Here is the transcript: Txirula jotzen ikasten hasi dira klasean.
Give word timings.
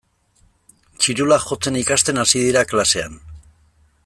Txirula 1.03 1.37
jotzen 1.45 1.79
ikasten 1.83 2.23
hasi 2.25 2.45
dira 2.47 2.65
klasean. 2.73 3.25